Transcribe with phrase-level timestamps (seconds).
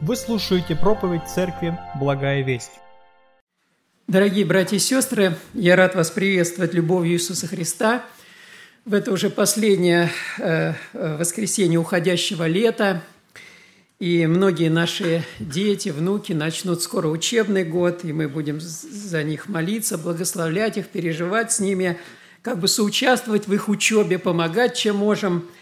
[0.00, 2.72] Вы слушаете проповедь Церкви «Благая весть».
[4.08, 8.04] Дорогие братья и сестры, я рад вас приветствовать любовью Иисуса Христа
[8.84, 13.02] в это уже последнее э, э, воскресенье уходящего лета.
[14.00, 19.96] И многие наши дети, внуки начнут скоро учебный год, и мы будем за них молиться,
[19.96, 21.98] благословлять их, переживать с ними,
[22.42, 25.48] как бы соучаствовать в их учебе, помогать, чем можем–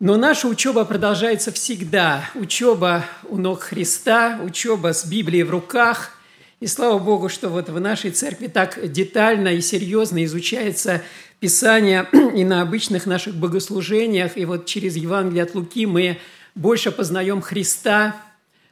[0.00, 2.24] но наша учеба продолжается всегда.
[2.34, 6.12] Учеба у ног Христа, учеба с Библией в руках.
[6.58, 11.02] И слава Богу, что вот в нашей церкви так детально и серьезно изучается
[11.38, 14.38] Писание и на обычных наших богослужениях.
[14.38, 16.18] И вот через Евангелие от Луки мы
[16.54, 18.16] больше познаем Христа,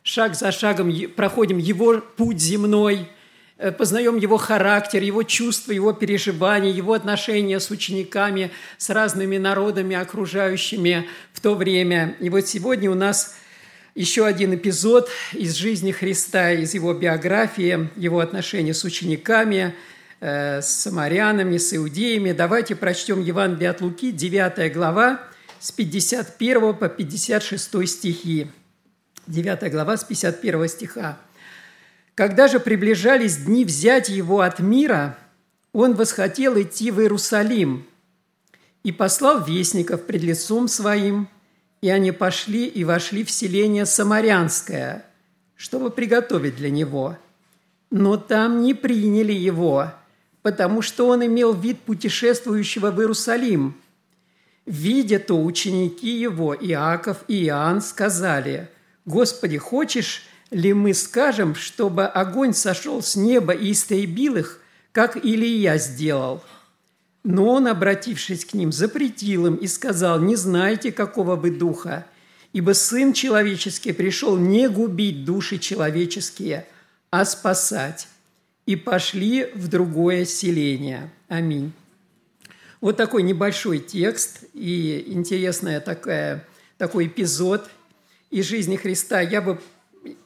[0.02, 3.06] шаг за шагом проходим Его путь земной–
[3.76, 11.08] познаем его характер, его чувства, его переживания, его отношения с учениками, с разными народами, окружающими
[11.32, 12.14] в то время.
[12.20, 13.36] И вот сегодня у нас
[13.98, 19.74] еще один эпизод из жизни Христа, из его биографии, его отношения с учениками,
[20.20, 22.30] э, с самарянами, с иудеями.
[22.30, 25.20] Давайте прочтем Евангелие от Луки, 9 глава,
[25.58, 28.46] с 51 по 56 стихи.
[29.26, 31.18] 9 глава с 51 стиха.
[32.18, 35.16] Когда же приближались дни взять его от мира,
[35.72, 37.86] он восхотел идти в Иерусалим
[38.82, 41.28] и послал вестников пред лицом своим,
[41.80, 45.04] и они пошли и вошли в селение Самарянское,
[45.54, 47.16] чтобы приготовить для него.
[47.92, 49.92] Но там не приняли его,
[50.42, 53.76] потому что он имел вид путешествующего в Иерусалим.
[54.66, 58.68] Видя то, ученики его, Иаков и Иоанн, сказали,
[59.04, 64.60] «Господи, хочешь, ли мы скажем, чтобы огонь сошел с неба и истребил их,
[64.92, 66.42] как Илия сделал?
[67.24, 72.06] Но он, обратившись к ним, запретил им и сказал, не знайте, какого вы духа,
[72.52, 76.66] ибо Сын Человеческий пришел не губить души человеческие,
[77.10, 78.08] а спасать.
[78.64, 81.10] И пошли в другое селение.
[81.28, 81.72] Аминь.
[82.80, 87.68] Вот такой небольшой текст и интересный такая, такой эпизод
[88.30, 89.20] из жизни Христа.
[89.20, 89.58] Я бы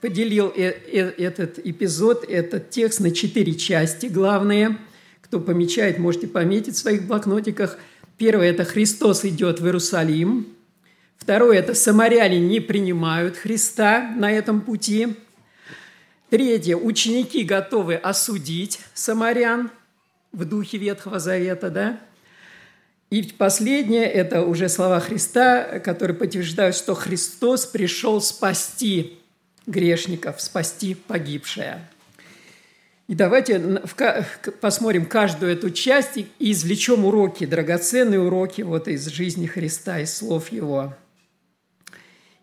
[0.00, 4.78] поделил э, э, этот эпизод, этот текст на четыре части главные.
[5.20, 7.78] Кто помечает, можете пометить в своих блокнотиках.
[8.18, 10.46] Первое– это Христос идет в Иерусалим.
[11.16, 15.16] Второе– это самаряне не принимают Христа на этом пути.
[16.30, 19.70] Третье– ученики готовы осудить самарян
[20.32, 22.00] в духе Ветхого Завета, да?
[23.10, 29.18] И последнее– это уже слова Христа, которые подтверждают, что Христос пришел спасти
[29.66, 31.88] грешников, спасти погибшее.
[33.08, 33.82] И давайте
[34.60, 40.50] посмотрим каждую эту часть и извлечем уроки, драгоценные уроки вот из жизни Христа, из слов
[40.52, 40.94] Его.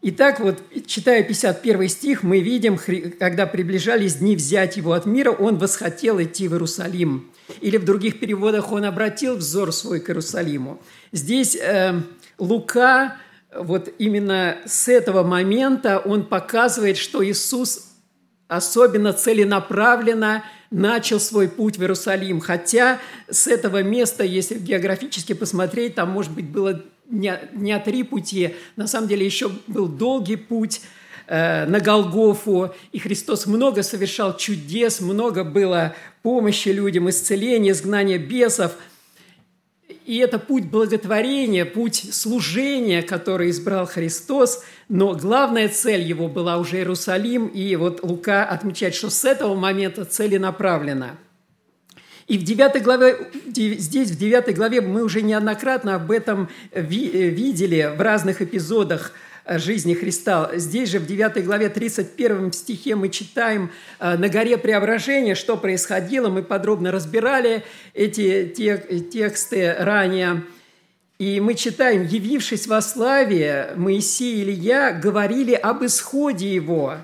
[0.02, 2.80] Итак, вот читая 51 стих, мы видим,
[3.20, 7.30] когда приближались дни взять его от мира, он восхотел идти в Иерусалим.
[7.60, 10.82] Или в других переводах он обратил взор свой к Иерусалиму.
[11.12, 12.00] Здесь э,
[12.38, 13.18] Лука
[13.56, 17.92] вот именно с этого момента он показывает, что Иисус
[18.48, 22.40] особенно целенаправленно начал свой путь в Иерусалим.
[22.42, 23.00] Хотя
[23.30, 29.08] с этого места, если географически посмотреть, там, может быть, было не три пути, на самом
[29.08, 30.82] деле еще был долгий путь
[31.26, 38.74] э, на Голгофу, и Христос много совершал чудес, много было помощи людям, исцеления, изгнания бесов–
[40.06, 46.78] и это путь благотворения, путь служения, который избрал Христос, но главная цель его была уже
[46.78, 51.18] Иерусалим, и вот Лука отмечает, что с этого момента целенаправленно.
[52.28, 58.02] И в 9 главе, здесь в 9 главе мы уже неоднократно об этом видели в
[58.02, 59.14] разных эпизодах–
[59.58, 60.52] жизни Христа.
[60.54, 66.30] Здесь же в 9 главе 31 стихе мы читаем э, на горе преображения, что происходило.
[66.30, 67.64] Мы подробно разбирали
[67.96, 70.44] эти тексты ранее.
[71.18, 76.98] И мы читаем, явившись во славе, Моисей и Илья говорили об исходе его,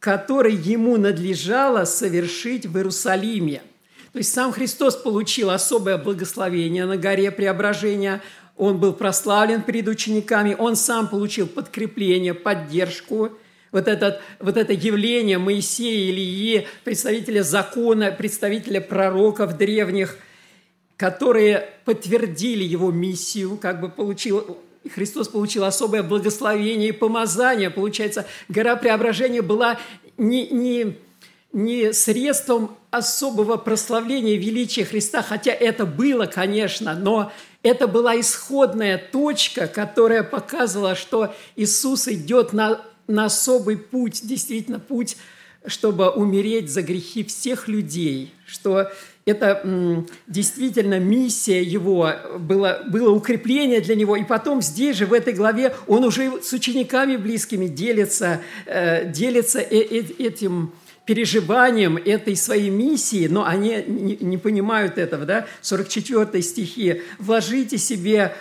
[0.00, 3.62] который ему надлежало совершить в Иерусалиме.
[4.12, 8.20] То есть сам Христос получил особое благословение на горе преображения–
[8.56, 13.30] он был прославлен перед учениками, он сам получил подкрепление, поддержку.
[13.72, 20.16] Вот, этот, вот это явление Моисея, Ильи, представителя закона, представителя пророков древних,
[20.96, 24.58] которые подтвердили его миссию, как бы получил,
[24.94, 27.68] Христос получил особое благословение и помазание.
[27.68, 29.78] Получается, гора преображения была
[30.16, 30.96] не, не,
[31.52, 37.32] не средством особого прославления величия Христа, хотя это было, конечно, но
[37.62, 45.16] это была исходная точка, которая показывала, что Иисус идет на на особый путь, действительно путь,
[45.66, 48.90] чтобы умереть за грехи всех людей, что
[49.24, 54.16] это действительно миссия его, было, было укрепление для него.
[54.16, 59.58] И потом здесь же, в этой главе, он уже с учениками близкими делится, э, делится
[59.58, 60.72] э, э, этим
[61.06, 67.02] переживанием этой своей миссии, но они не, понимают этого, да, 44 стихи.
[67.18, 68.34] «Вложите себе,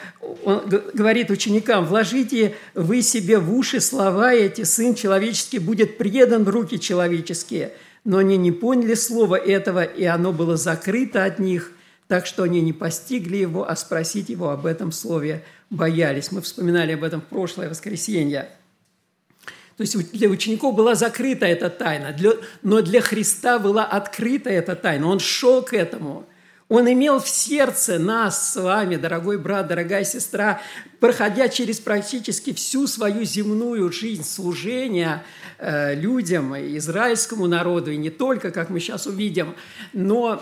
[0.44, 0.64] он
[0.94, 6.80] говорит ученикам, вложите вы себе в уши слова эти, Сын Человеческий будет предан в руки
[6.80, 7.72] человеческие».
[8.04, 11.72] Но они не поняли слова этого, и оно было закрыто от них,
[12.08, 16.32] так что они не постигли его, а спросить его об этом слове боялись.
[16.32, 18.50] Мы вспоминали об этом в прошлое воскресенье.
[19.78, 22.32] То есть для учеников была закрыта эта тайна, для,
[22.64, 25.08] но для Христа была открыта эта тайна.
[25.08, 26.26] Он шел к этому.
[26.70, 30.62] Он имел в сердце нас с вами, дорогой брат, дорогая сестра,
[31.00, 35.24] проходя через практически всю свою земную жизнь служения
[35.60, 39.56] э, людям, израильскому народу, и не только, как мы сейчас увидим,
[39.94, 40.42] но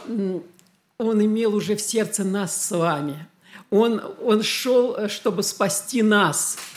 [0.97, 3.27] он имел уже в сердце нас с вами.
[3.69, 6.57] Он, он шел, э, чтобы спасти нас–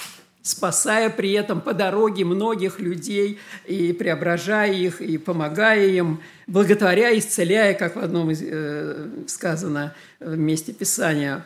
[0.46, 7.75] спасая при этом по дороге многих людей и преображая их, и помогая им, благотворя, исцеляя,
[7.75, 11.44] как в одном из э, сказано в месте Писания.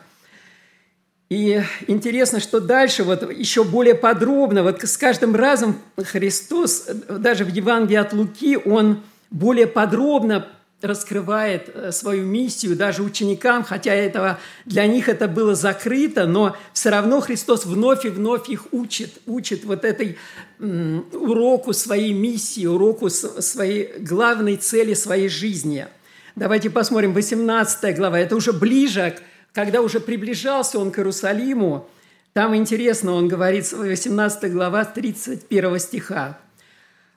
[1.29, 7.49] И интересно, что дальше, вот еще более подробно, вот с каждым разом Христос, даже в
[7.49, 9.01] Евангелии от Луки, Он
[9.31, 10.47] более подробно
[10.81, 16.89] раскрывает э, свою миссию даже ученикам, хотя этого, для них это было закрыто, но все
[16.89, 20.17] равно Христос вновь и вновь их учит, учит вот этой
[20.59, 25.87] уроку своей миссии, уроку своей главной цели своей жизни.
[26.35, 29.15] Давайте посмотрим 18 глава, это уже ближе,
[29.53, 31.89] когда уже приближался он к Иерусалиму,
[32.33, 36.39] там интересно, он говорит, 18 глава 31 стиха.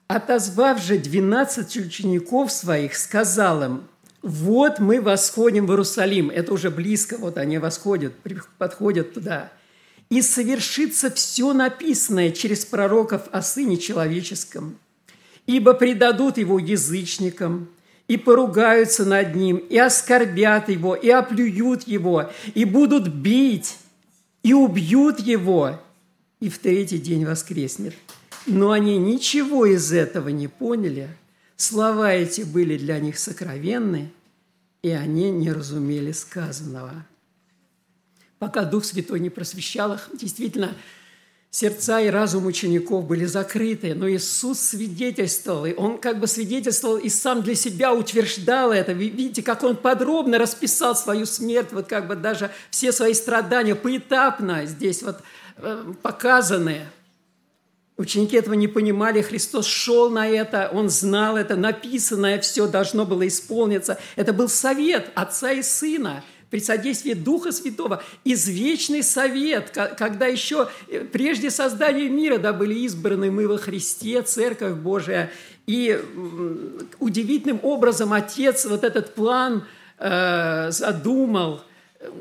[0.07, 3.83] Отозвав же двенадцать учеников своих, сказал им,
[4.21, 8.13] вот мы восходим в Иерусалим, это уже близко, вот они восходят,
[8.59, 9.51] подходят туда,
[10.09, 14.77] и совершится все написанное через пророков о Сыне Человеческом,
[15.47, 17.69] ибо предадут его язычникам,
[18.07, 23.77] и поругаются над ним, и оскорбят его, и оплюют его, и будут бить,
[24.43, 25.81] и убьют его,
[26.39, 27.95] и в третий день воскреснет.
[28.45, 31.09] Но они ничего из этого не поняли.
[31.57, 34.11] Слова эти были для них сокровенны,
[34.83, 37.05] и они не разумели сказанного.
[38.37, 40.75] Пока Дух Святой не просвещал их, действительно,
[41.49, 47.09] сердца и разум учеников были закрыты, но Иисус свидетельствовал, и Он как бы свидетельствовал и
[47.09, 48.91] сам для себя утверждал это.
[48.91, 54.65] Видите, как Он подробно расписал свою смерть, вот как бы даже все свои страдания поэтапно
[54.65, 55.21] здесь вот
[55.57, 56.81] э, показаны–
[57.97, 63.25] Ученики этого не понимали, Христос шел на это, Он знал это, написанное все должно было
[63.25, 63.97] исполниться.
[64.17, 70.99] Это был совет Отца и Сына при содействии Духа Святого, извечный совет, когда еще э,
[71.01, 75.31] прежде создания мира да, были избраны мы во Христе, Церковь Божия,
[75.65, 75.99] и
[76.99, 79.63] удивительным образом Отец вот этот план
[79.97, 81.61] э, задумал,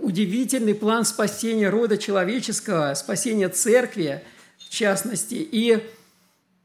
[0.00, 4.22] удивительный план спасения рода человеческого, спасения Церкви–
[4.74, 5.34] частности.
[5.34, 5.82] И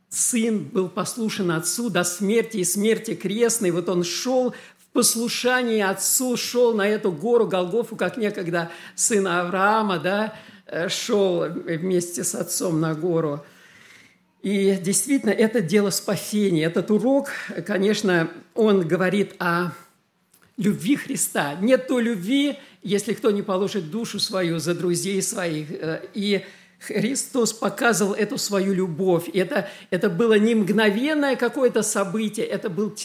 [0.09, 3.71] сын был послушен отцу до смерти и смерти крестной.
[3.71, 9.99] Вот он шел в послушании отцу, шел на эту гору Голгофу, как некогда сын Авраама,
[9.99, 10.33] да,
[10.65, 13.45] э, шел вместе с отцом на гору.
[14.41, 16.63] И действительно, это дело спасения.
[16.63, 17.29] Этот урок,
[17.67, 19.71] конечно, он говорит о
[20.57, 21.55] любви Христа.
[21.61, 25.71] Нет той любви, если кто не положит душу свою за друзей своих.
[25.71, 26.45] Э, и
[26.79, 29.29] Христос показывал эту свою любовь.
[29.33, 32.95] Это, это было не мгновенное какое-то событие, это был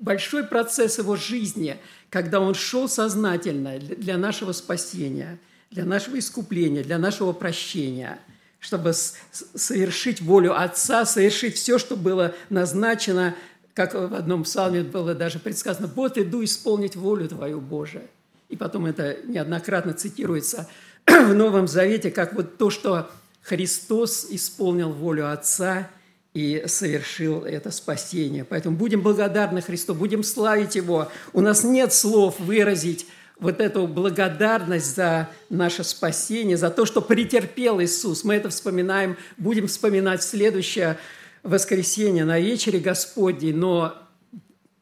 [0.00, 1.78] большой процесс его жизни,
[2.10, 5.38] когда он шел сознательно для нашего спасения,
[5.70, 8.18] для нашего искупления, для нашего прощения,
[8.58, 13.36] чтобы совершить волю Отца, совершить все, что было назначено,
[13.74, 18.04] как в одном псалме было даже предсказано, «Вот иду исполнить волю Твою, Божию».
[18.48, 20.68] И потом это неоднократно цитируется–
[21.06, 23.10] в Новом Завете, как вот то, что
[23.42, 25.88] Христос исполнил волю Отца
[26.32, 28.44] и совершил это спасение.
[28.44, 31.08] Поэтому будем благодарны Христу, будем славить Его.
[31.32, 33.06] У нас нет слов выразить
[33.38, 38.24] вот эту благодарность за наше спасение, за то, что претерпел Иисус.
[38.24, 40.98] Мы это вспоминаем, будем вспоминать следующее
[41.42, 43.94] воскресенье на вечере Господней, но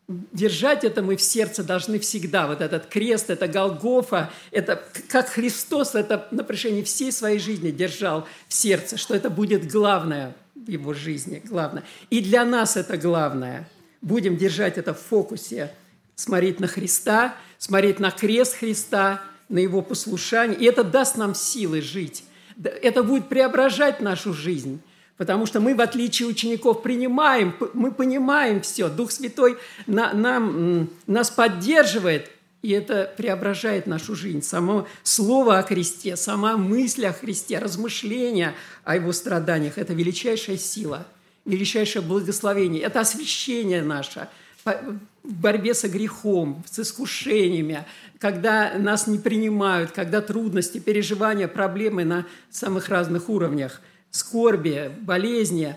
[0.08, 2.46] держать это мы в сердце должны всегда.
[2.46, 8.26] Вот этот крест, это Голгофа, это как Христос это на протяжении всей своей жизни держал
[8.48, 11.82] в сердце, что это будет главное– в его жизни, главное.
[12.10, 13.68] И для нас это главное.
[14.00, 15.72] Будем держать это в фокусе,
[16.14, 20.58] смотреть на Христа, смотреть на крест Христа, на его послушание.
[20.58, 22.24] И это даст нам силы жить.
[22.62, 24.80] Это будет преображать нашу жизнь.
[25.22, 28.88] Потому что мы, в отличие учеников, принимаем, мы понимаем все.
[28.88, 32.28] Дух Святой на, нам, нас поддерживает,
[32.62, 34.42] и это преображает нашу жизнь.
[34.42, 41.06] Само слово о Христе, сама мысль о Христе, размышления о Его страданиях– это величайшая сила,
[41.44, 42.82] величайшее благословение.
[42.82, 44.26] Это освящение наше
[44.64, 44.74] в
[45.22, 47.86] борьбе со грехом, с искушениями,
[48.18, 53.80] когда нас не принимают, когда трудности, переживания, проблемы на самых разных уровнях,
[54.12, 55.76] скорби, болезни.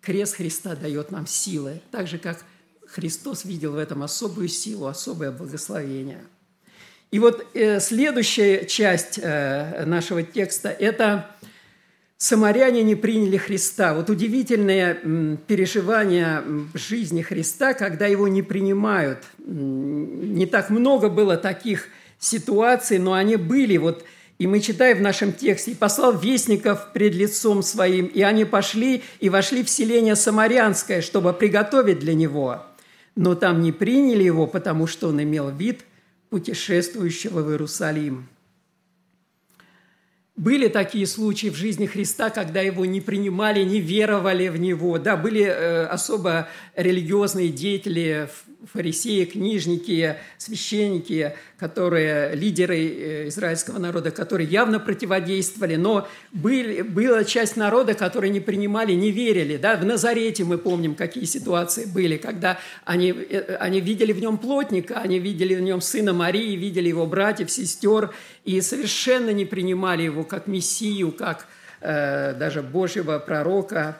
[0.00, 2.42] Крест Христа дает нам силы, так же, как
[2.86, 6.24] Христос видел в этом особую силу, особое благословение.
[7.12, 11.30] И вот э, следующая часть э, нашего текста– это
[12.16, 13.94] самаряне не приняли Христа.
[13.94, 16.42] Вот удивительное м, переживание
[16.74, 19.24] жизни Христа, когда его не принимают.
[19.38, 21.88] Не так много было таких
[22.18, 23.76] ситуаций, но они были.
[23.76, 24.04] Вот
[24.40, 29.04] и мы читаем в нашем тексте, «И послал вестников пред лицом своим, и они пошли
[29.20, 32.64] и вошли в селение Самарянское, чтобы приготовить для него
[33.16, 35.84] но там не приняли его, потому что он имел вид
[36.30, 38.28] путешествующего в Иерусалим.
[40.40, 44.98] Были такие случаи в жизни Христа, когда его не принимали, не веровали в него.
[44.98, 48.26] Да, были э, особо религиозные деятели,
[48.72, 57.56] фарисеи, книжники, священники, которые, лидеры э, израильского народа, которые явно противодействовали, но были, была часть
[57.56, 59.56] народа, которые не принимали, не верили.
[59.56, 59.76] Да?
[59.76, 65.00] В Назарете мы помним, какие ситуации были, когда они, э, они видели в нем плотника,
[65.00, 68.10] они видели в нем сына Марии, видели его братьев, сестер,
[68.44, 71.46] и совершенно не принимали его как Мессию, как
[71.80, 73.98] э, даже Божьего пророка.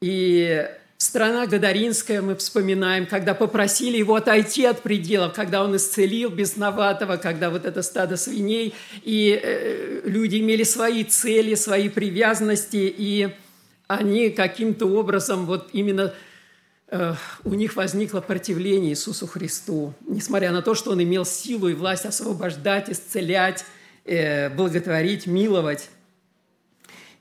[0.00, 0.66] И
[1.00, 7.48] Страна Гадаринская мы вспоминаем, когда попросили его отойти от пределов, когда он исцелил бесноватого, когда
[7.48, 13.30] вот это стадо свиней, и э, люди имели свои цели, свои привязанности, и
[13.86, 16.12] они каким-то образом вот именно
[17.44, 22.04] у них возникло противление Иисусу Христу, несмотря на то, что он имел силу и власть
[22.04, 23.64] освобождать, исцелять,
[24.04, 25.88] э, благотворить, миловать.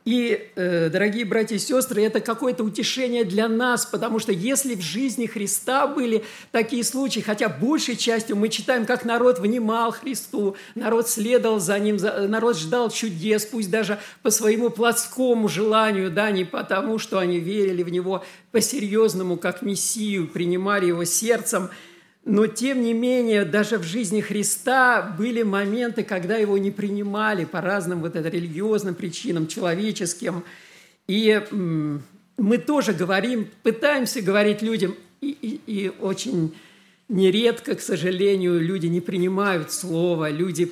[0.05, 4.81] И, э, дорогие братья и сестры, это какое-то утешение для нас, потому что если в
[4.81, 11.09] жизни Христа были такие случаи, хотя большей частью мы читаем, как народ внимал Христу, народ
[11.09, 16.97] следовал за Ним, народ ждал чудес, пусть даже по своему плотскому желанию, да, не потому,
[16.97, 21.69] что они верили в Него по-серьезному, как Мессию, принимали Его сердцем–
[22.25, 27.61] но, тем не менее, даже в жизни Христа были моменты, когда его не принимали по
[27.61, 30.43] разным вот это, религиозным причинам, человеческим.
[31.07, 36.53] И мы тоже говорим, пытаемся говорить людям, и, и, и очень
[37.07, 40.71] нередко, к сожалению, люди не принимают слово, люди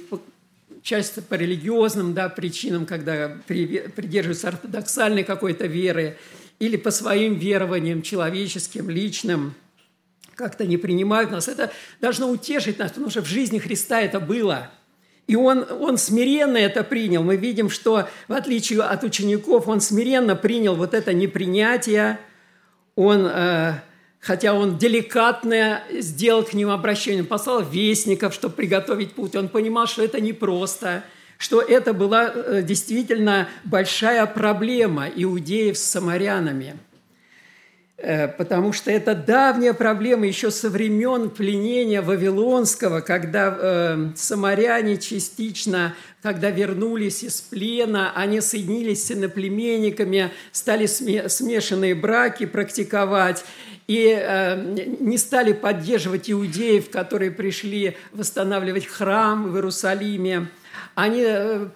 [0.83, 6.17] часто по религиозным да, причинам, когда придерживаются ортодоксальной какой-то веры,
[6.59, 9.53] или по своим верованиям человеческим, личным–
[10.37, 11.47] как-то не принимают нас.
[11.47, 14.69] Это должно утешить нас, потому что в жизни Христа это было.
[15.25, 17.23] И он, он смиренно это принял.
[17.23, 22.19] Мы видим, что в отличие от учеников, он смиренно принял вот это непринятие.
[22.95, 23.73] Он, э,
[24.19, 29.35] хотя он деликатно сделал к ним обращение, послал вестников, чтобы приготовить путь.
[29.35, 31.03] Он понимал, что это непросто,
[31.39, 36.77] что это была э, действительно большая проблема иудеев с самарянами–
[37.97, 46.51] потому что это давняя проблема еще со времен пленения Вавилонского, когда э, самаряне частично, когда
[46.51, 53.43] вернулись из плена, они соединились с иноплеменниками, стали смешанные браки практиковать,
[53.87, 60.49] и э, не стали поддерживать иудеев, которые пришли восстанавливать храм в Иерусалиме.
[60.93, 61.67] Они э,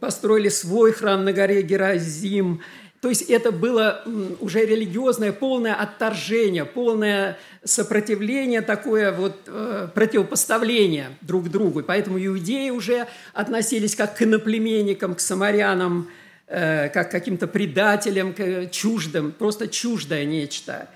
[0.00, 2.62] построили свой храм на горе Геразим–
[3.00, 4.02] то есть это было
[4.40, 11.84] уже религиозное полное отторжение, полное сопротивление, такое вот э, противопоставление друг другу.
[11.84, 16.08] Поэтому иудеи уже относились как к иноплеменникам, к самарянам,
[16.48, 20.88] э, как к каким-то предателям, к чуждым, просто чуждое нечто.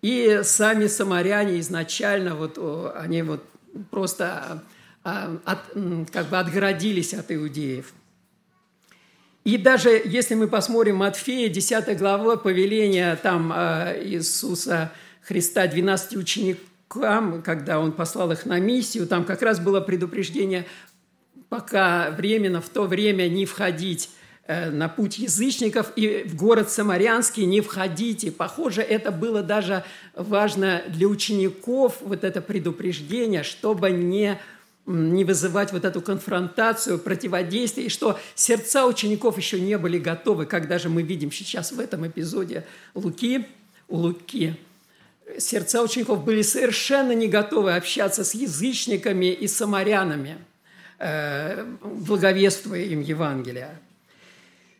[0.00, 2.58] И сами самаряне изначально, вот,
[2.96, 3.44] они вот
[3.90, 4.62] просто
[5.04, 5.58] а, от,
[6.10, 7.92] как бы отгородились от иудеев–
[9.44, 14.92] и даже если мы посмотрим Матфея, 10 глава, повеления там э, Иисуса
[15.22, 20.66] Христа 12 ученикам, когда Он послал их на миссию, там как раз было предупреждение,
[21.48, 24.10] пока временно, в то время не входить
[24.46, 28.30] э, на путь язычников и в город Самарянский не входите.
[28.30, 34.38] Похоже, это было даже важно для учеников, вот это предупреждение, чтобы не
[34.86, 40.68] не вызывать вот эту конфронтацию, противодействие, и что сердца учеников еще не были готовы, как
[40.68, 43.46] даже мы видим сейчас в этом эпизоде Луки,
[43.88, 44.56] у Луки.
[45.38, 50.38] Сердца учеников были совершенно не готовы общаться с язычниками и самарянами,
[50.98, 53.78] э, благовествуя им Евангелие.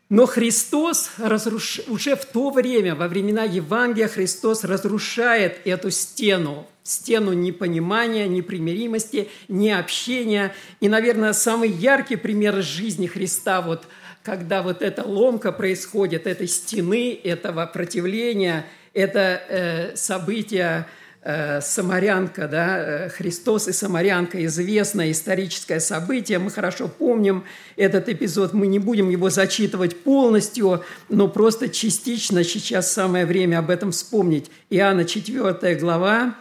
[0.08, 1.82] Но Христос разруш...
[1.86, 10.54] уже в то время, во времена Евангелия, Христос разрушает эту стену, стену непонимания, непримиримости, необщения.
[10.80, 13.84] И, наверное, самый яркий пример жизни Христа, вот,
[14.22, 20.86] когда вот эта ломка происходит, этой стены, этого противления, это э, событие
[21.22, 27.44] Э, самарянка, да, э, Христос и самарянка, известное историческое событие, мы хорошо помним
[27.76, 33.68] этот эпизод, мы не будем его зачитывать полностью, но просто частично сейчас самое время об
[33.68, 34.50] этом вспомнить.
[34.70, 36.36] Иоанна 4 глава,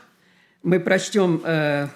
[0.63, 1.87] мы прочтем э,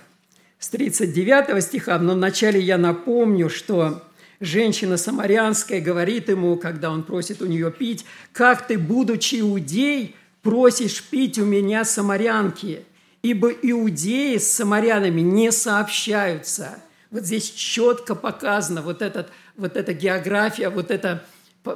[0.60, 4.01] с 39 стиха, но вначале я напомню, что
[4.39, 11.03] женщина самарянская говорит ему, когда он просит у нее пить, «Как ты, будучи иудей, просишь
[11.03, 12.86] пить у меня самарянки,
[13.22, 16.79] ибо иудеи с самарянами не сообщаются».
[17.12, 21.24] Вот здесь четко показано вот, этот, вот эта география, вот эта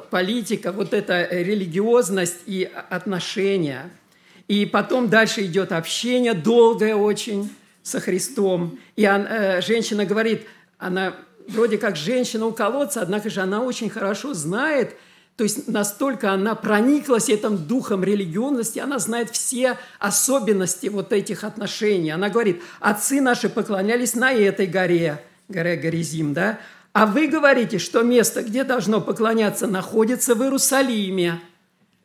[0.10, 3.92] политика, вот эта религиозность и отношения.
[4.48, 7.50] И потом дальше идет общение, долгое очень,
[7.84, 8.80] со Христом.
[8.96, 10.46] И он, э, женщина говорит,
[10.78, 11.16] она
[11.48, 14.96] вроде как женщина у колодца, однако же она очень хорошо знает–
[15.38, 22.10] то есть настолько она прониклась этим духом религиозности, она знает все особенности вот этих отношений.
[22.10, 26.58] Она говорит, отцы наши поклонялись на этой горе, горе Горизим, да?
[26.92, 31.40] А вы говорите, что место, где должно поклоняться, находится в Иерусалиме.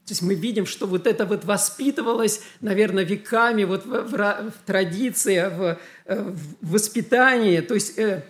[0.07, 4.53] То есть мы видим, что вот это вот воспитывалось, наверное, веками вот в, в, в
[4.67, 6.23] традиции, в, э,
[6.61, 7.61] в воспитании.
[7.61, 8.25] То есть э,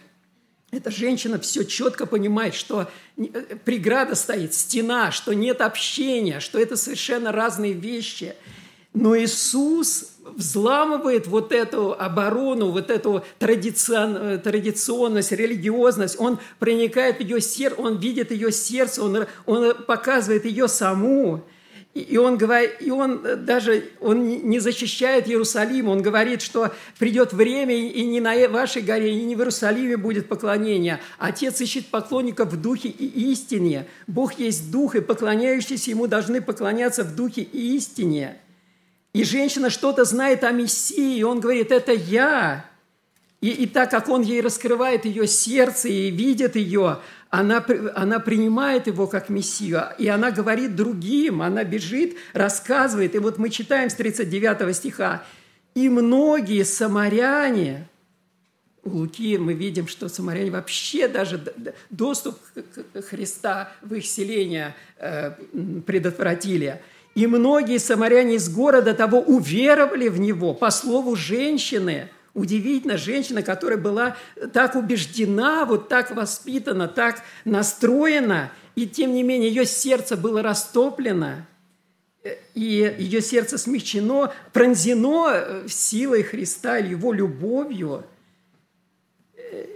[0.71, 3.23] эта женщина все четко понимает, что э,
[3.65, 8.35] преграда стоит, стена, что нет общения, что это совершенно разные вещи.
[8.95, 16.19] Но Иисус взламывает вот эту оборону, вот эту традицион, э, традиционность, религиозность.
[16.19, 21.45] Он проникает в ее сердце, он видит ее сердце, он, он показывает ее саму.
[21.95, 27.35] И он, говорит, и он э, даже он не защищает Иерусалим, он говорит, что придет
[27.35, 31.01] время, и не на вашей горе, и не в Иерусалиме будет поклонение.
[31.19, 33.87] Отец ищет поклонников в духе и истине.
[34.07, 38.39] Бог есть дух, и поклоняющиеся ему должны поклоняться в духе и истине.
[39.13, 42.65] И женщина что-то знает о Мессии, и он говорит, это я.
[43.43, 47.01] И, и так как он ей раскрывает ее сердце и видит ее,
[47.33, 47.65] она,
[47.95, 53.15] она принимает его как Мессию, и она говорит другим, она бежит, рассказывает.
[53.15, 55.25] И вот мы читаем с 39 стиха,
[55.75, 57.89] «И многие самаряне,
[58.85, 61.43] у Луки мы видим, что самаряне вообще даже
[61.89, 62.39] доступ
[63.09, 65.31] Христа в их селение э,
[65.87, 66.83] предотвратили.
[67.15, 73.77] И многие самаряне из города того уверовали в него по слову женщины– Удивительно, женщина, которая
[73.77, 74.17] была
[74.55, 81.47] так убеждена, вот так воспитана, так настроена, и тем не менее ее сердце было растоплено,
[82.55, 88.05] и ее сердце смягчено, пронзено э, силой Христа его любовью.
[89.37, 89.67] Э,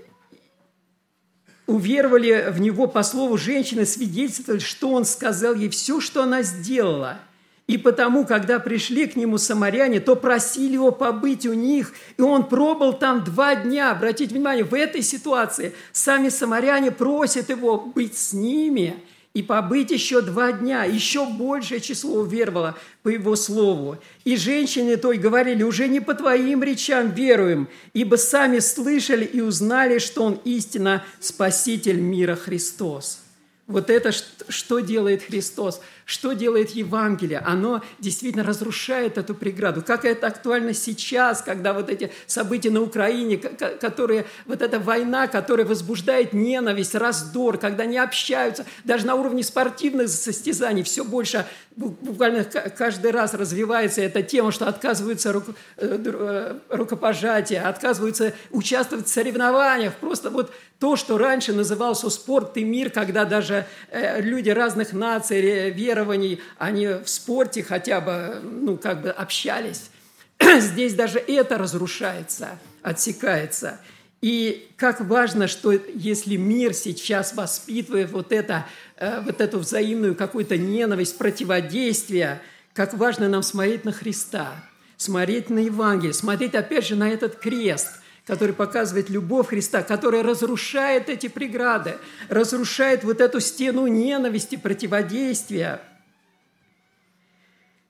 [1.66, 7.20] уверовали в него по слову женщины, свидетельствовали, что он сказал ей все, что она сделала–
[7.66, 12.48] и потому, когда пришли к нему самаряне, то просили его побыть у них, и он
[12.48, 13.90] пробыл там два дня.
[13.90, 18.94] Обратите внимание, в этой ситуации сами самаряне просят его быть с ними
[19.34, 20.84] и побыть еще два дня.
[20.84, 23.98] Еще большее число уверовало по его слову.
[24.24, 29.98] И женщины той говорили, уже не по твоим речам веруем, ибо сами слышали и узнали,
[29.98, 33.22] что он истинно Спаситель мира Христос.
[33.66, 37.40] Вот это что делает Христос– что делает Евангелие?
[37.40, 39.82] Оно действительно разрушает эту преграду.
[39.82, 45.66] Как это актуально сейчас, когда вот эти события на Украине, которые, вот эта война, которая
[45.66, 53.10] возбуждает ненависть, раздор, когда не общаются, даже на уровне спортивных состязаний все больше, буквально каждый
[53.10, 55.42] раз развивается эта тема, что отказываются
[55.76, 59.94] э, э, рукопожатия, отказываются участвовать в соревнованиях.
[59.96, 65.70] Просто вот то, что раньше назывался спорт и мир, когда даже э, люди разных наций,
[65.70, 69.90] вер, верований, они в спорте хотя бы, ну, как бы общались.
[70.58, 73.80] Здесь даже это разрушается, отсекается.
[74.22, 80.56] И как важно, что если мир сейчас воспитывает вот, это, э, вот эту взаимную какую-то
[80.56, 82.40] ненависть, противодействие,
[82.72, 84.64] как важно нам смотреть на Христа,
[84.96, 87.88] смотреть на Евангелие, смотреть опять же на этот крест–
[88.26, 95.80] который показывает любовь Христа, который разрушает эти преграды, разрушает вот эту стену ненависти, противодействия.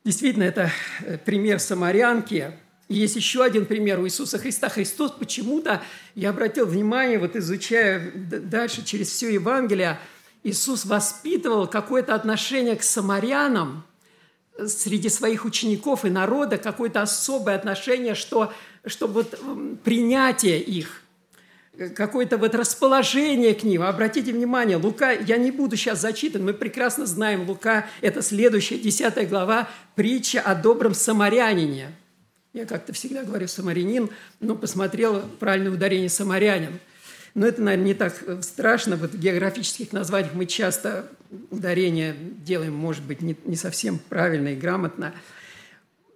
[0.04, 0.70] Действительно, это
[1.00, 2.52] э, пример самарянки–
[2.88, 4.68] и есть еще один пример у Иисуса Христа.
[4.68, 5.82] Христос почему-то,
[6.14, 9.98] я обратил внимание, вот изучая дальше через все Евангелие,
[10.44, 13.84] Иисус воспитывал какое-то отношение к самарянам
[14.64, 18.52] среди своих учеников и народа, какое-то особое отношение, что,
[18.86, 19.38] что вот
[19.84, 21.02] принятие их,
[21.94, 23.82] какое-то вот расположение к ним.
[23.82, 29.28] Обратите внимание, Лука, я не буду сейчас зачитан, мы прекрасно знаем, Лука, это следующая, 10
[29.28, 31.92] глава, притча о добром самарянине–
[32.56, 34.08] я как-то всегда говорю «самарянин»,
[34.40, 36.80] но посмотрел правильное ударение «самарянин».
[37.34, 38.96] Но это, наверное, не так э, страшно.
[38.96, 41.06] Вот в географических названиях мы часто
[41.50, 45.12] ударение делаем, может быть, не, не совсем правильно и грамотно.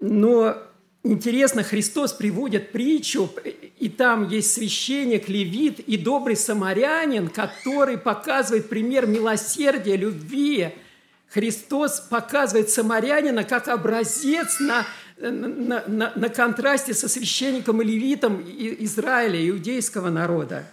[0.00, 0.56] Но
[1.02, 3.30] интересно, Христос приводит притчу,
[3.78, 10.74] и там есть священник, левит и добрый самарянин, который показывает пример милосердия, любви.
[11.28, 14.84] Христос показывает самарянина как образец на
[15.20, 20.66] на, на, на контрасте со священником и левитом Израиля, иудейского народа.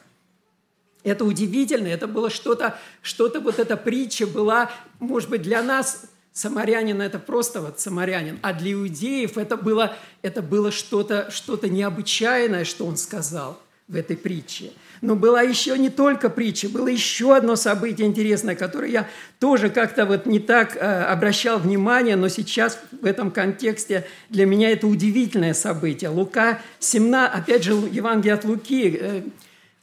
[1.03, 6.05] Это удивительно, это было что-то, что-то вот эта притча была, может быть, для нас
[6.37, 12.65] самарянин– это просто вот самарянин, а для иудеев это было, это было что-то что необычайное,
[12.65, 14.71] что он сказал в этой притче–
[15.01, 19.07] но была еще не только притча, было еще одно событие интересное, которое я
[19.39, 24.71] тоже как-то вот не так э, обращал внимание, но сейчас в этом контексте для меня
[24.71, 26.09] это удивительное событие.
[26.09, 29.21] Лука 17, опять же, Евангелие от Луки, э,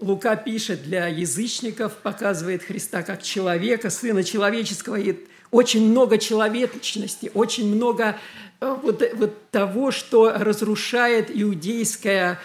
[0.00, 5.16] Лука пишет для язычников, показывает Христа как человека, сына человеческого, и
[5.54, 8.16] очень много человечности, очень много
[8.60, 12.40] э, вот, вот того, что разрушает иудейская,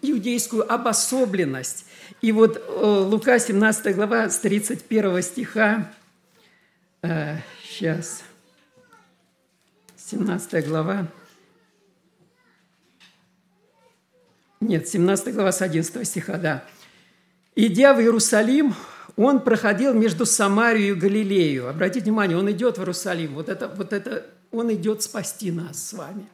[0.00, 1.84] иудейскую обособленность.
[2.22, 5.92] И вот э, Лука, 17 глава, с 31 стиха,
[7.02, 8.22] э, сейчас,
[9.98, 11.06] 17 глава,
[14.62, 16.64] нет, 17 глава с 11 стиха, да.
[17.54, 18.74] «Идя в Иерусалим,
[19.18, 21.68] он проходил между Самарией и Галилею».
[21.68, 23.34] Обратите внимание, он идет в Иерусалим.
[23.34, 26.26] Вот это, вот это, он идет спасти нас с вами.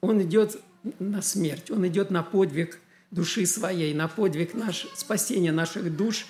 [0.00, 0.56] Он идет
[0.98, 6.26] на смерть, он идет на подвиг– души своей, на подвиг наш, спасения наших душ.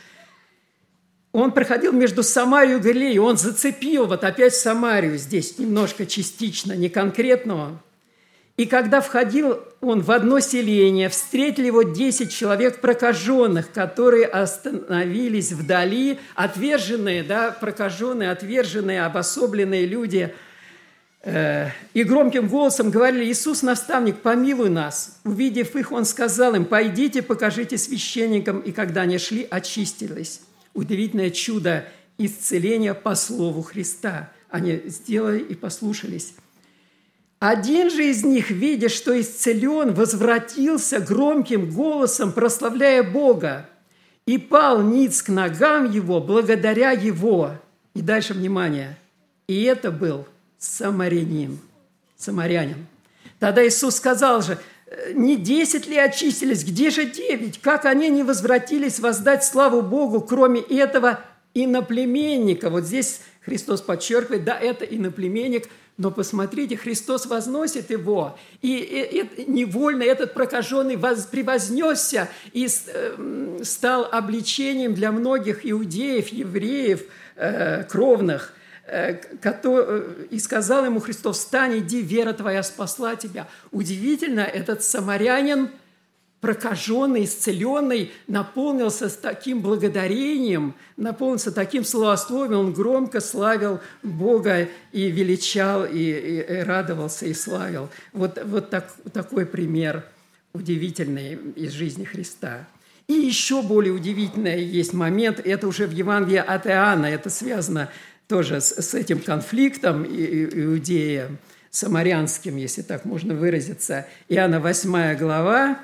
[1.33, 6.89] Он проходил между Самарией и Галилеей, он зацепил вот опять Самарию здесь немножко частично, не
[6.89, 7.81] конкретного.
[8.61, 16.19] И когда входил он в одно селение, встретили его десять человек прокаженных, которые остановились вдали,
[16.35, 20.35] отверженные, да, прокаженные, отверженные, обособленные люди–
[21.23, 25.21] Э, и громким голосом говорили, Иисус, наставник, помилуй нас.
[25.25, 28.61] Увидев их, он сказал им, пойдите, покажите священникам.
[28.61, 30.41] И когда они шли, очистились.
[30.73, 31.85] Удивительное чудо
[32.17, 34.33] исцеления по слову Христа.
[34.49, 36.35] Они сделали и послушались.
[37.41, 43.67] Один же из них, видя, что исцелен, возвратился громким голосом, прославляя Бога,
[44.27, 47.53] и пал ниц к ногам его, благодаря его.
[47.95, 48.99] И дальше внимание.
[49.49, 51.59] И это был самарянин.
[52.17, 52.87] самарянин.
[53.39, 54.59] Тогда Иисус сказал же,
[55.15, 57.59] не десять ли очистились, где же девять?
[57.59, 61.21] Как они не возвратились воздать славу Богу, кроме этого
[61.55, 62.69] иноплеменника?
[62.69, 65.69] Вот здесь Христос подчеркивает, да, это иноплеменник,
[66.01, 73.59] но посмотрите, Христос возносит его, и, и, и невольно этот прокаженный воз, превознесся и э,
[73.63, 77.03] стал обличением для многих иудеев, евреев,
[77.37, 78.55] э, кровных–
[78.93, 83.47] Э, э, и сказал ему Христос, встань, иди, вера твоя спасла тебя.
[83.71, 85.71] Удивительно, этот самарянин,
[86.41, 95.99] прокаженный, исцеленный, наполнился таким благодарением, наполнился таким словословием, он громко славил Бога и величал, и,
[95.99, 97.91] и, и радовался, и славил.
[98.13, 100.05] Вот, вот так, такой пример
[100.53, 102.67] удивительный из жизни Христа.
[103.07, 107.91] И еще более удивительный есть момент, это уже в Евангелии от Иоанна, это связано
[108.29, 111.29] тоже с, с этим конфликтом иудея
[111.71, 114.07] самарянским, если так можно выразиться.
[114.29, 115.79] Иоанна 8 глава,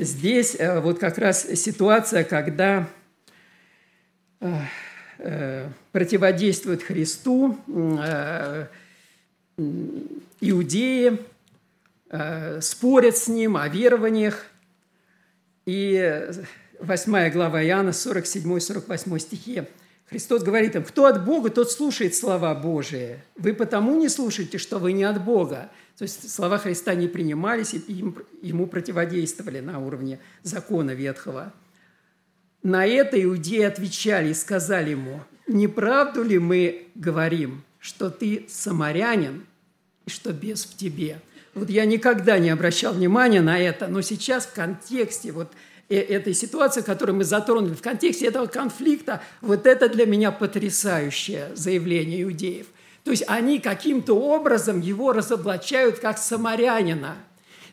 [0.00, 2.88] здесь э, вот как раз ситуация, когда
[4.40, 4.52] э,
[5.18, 7.58] э, противодействует Христу
[10.40, 11.18] иудеи,
[12.60, 14.46] спорят с ним о верованиях,
[15.66, 16.28] и
[16.80, 19.64] 8 глава Иоанна, 47-48 стихи.
[20.06, 23.20] Христос говорит им, кто от Бога, тот слушает слова Божии.
[23.36, 25.70] Вы потому не слушаете, что вы не от Бога.
[26.00, 28.04] То есть слова Христа не принимались и
[28.40, 31.52] ему противодействовали на уровне закона ветхого.
[32.62, 39.44] На это иудеи отвечали и сказали ему, не правду ли мы говорим, что ты самарянин
[40.06, 41.20] и что бес в тебе?
[41.52, 45.52] Вот я никогда не обращал внимания на это, но сейчас в контексте вот
[45.90, 51.54] э, этой ситуации, которую мы затронули, в контексте этого конфликта, вот это для меня потрясающее
[51.54, 52.68] заявление иудеев.
[53.04, 57.16] То есть они каким-то образом его разоблачают как самарянина.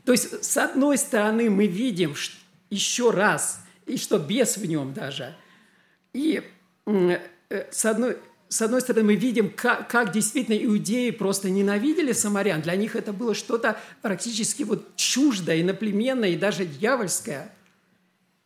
[0.06, 2.16] То есть, с одной стороны, мы видим
[2.70, 5.34] еще раз– и что бес в нем даже.
[6.14, 6.44] И
[6.86, 7.20] э,
[7.72, 8.18] с одной,
[8.50, 12.62] с одной стороны, мы видим, как, как действительно иудеи просто ненавидели самарян.
[12.62, 17.54] Для них это было что-то практически вот чуждое, иноплеменное и даже дьявольское.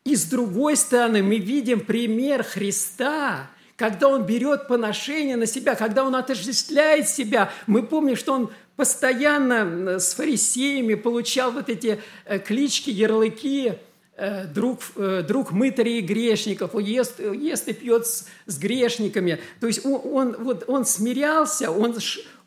[0.04, 3.50] И с другой стороны, мы видим пример Христа,
[3.82, 7.52] когда Он берет поношение на себя, когда Он отождествляет себя.
[7.66, 13.74] Мы помним, что Он постоянно с фарисеями получал вот эти э, клички, ярлыки–
[14.24, 19.40] Э, друг, э, друг мытарей и грешников, ест, ест и пьет с, с грешниками.
[19.60, 21.96] То есть он, он, вот, он смирялся, он,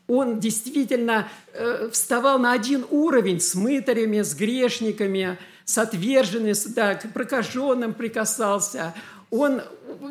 [0.07, 7.11] он действительно э, вставал на один уровень с мытарями, с грешниками, с отверженными, да, к
[7.11, 8.93] прокаженным прикасался.
[9.35, 9.61] Он,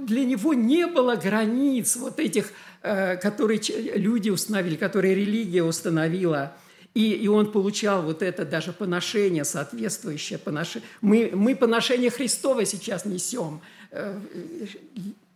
[0.03, 3.61] для него не было границ вот этих, э, которые
[3.97, 6.53] люди установили, которые религия установила–
[6.95, 10.89] и, и он получал вот это даже поношение, соответствующее поношение.
[11.01, 13.61] Мы, мы поношение Христова сейчас несем
[13.91, 14.17] э,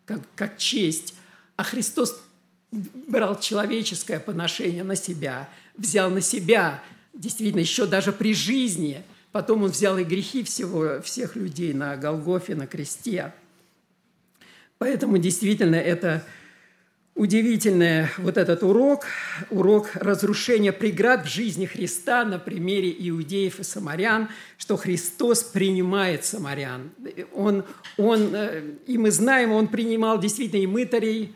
[0.04, 1.14] как, как честь,
[1.56, 2.20] а Христос
[2.70, 6.80] брал человеческое поношение на себя, взял на себя,
[7.12, 9.02] действительно, еще даже при жизни.
[9.32, 13.34] Потом он взял и грехи всего, всех людей на Голгофе, на кресте.
[14.78, 16.24] Поэтому действительно это
[17.18, 19.06] удивительный вот этот урок,
[19.50, 26.92] урок разрушения преград в жизни Христа на примере иудеев и самарян, что Христос принимает самарян.
[27.34, 27.64] Он,
[27.96, 31.34] он, э, и мы знаем, Он принимал действительно и мытарей,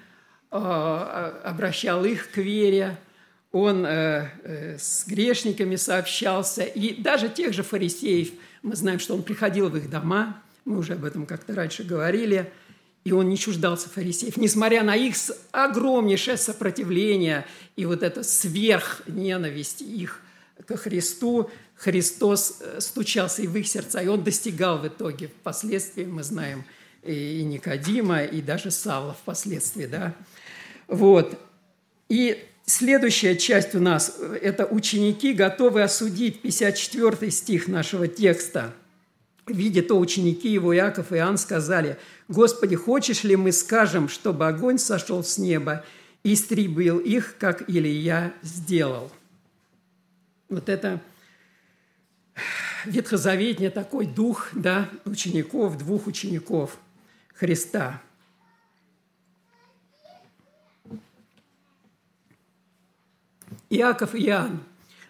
[0.52, 2.96] э, обращал их к вере,
[3.50, 8.30] Он э, с грешниками сообщался, и даже тех же фарисеев,
[8.62, 12.52] мы знаем, что Он приходил в их дома, мы уже об этом как-то раньше говорили–
[13.04, 15.16] и он не чуждался фарисеев, несмотря на их
[15.50, 20.20] огромнейшее сопротивление и вот это сверхненависть их
[20.66, 26.04] к Христу, Христос э, стучался и в их сердца, и он достигал в итоге, впоследствии
[26.04, 26.64] мы знаем
[27.02, 30.14] и Никодима, и даже Савла впоследствии, да.
[30.86, 31.36] Вот.
[32.08, 38.72] И следующая часть у нас– это ученики готовы осудить, 54 стих нашего текста–
[39.46, 44.78] Видя то, ученики его, Иаков и Иоанн, сказали, «Господи, хочешь ли мы скажем, чтобы огонь
[44.78, 45.84] сошел с неба
[46.22, 49.10] и истребил их, как Илия сделал?»
[50.48, 51.00] Вот это
[52.84, 56.78] ветхозаветный такой дух да, учеников, двух учеников
[57.34, 58.00] Христа.
[63.70, 64.62] Иаков и Иоанн.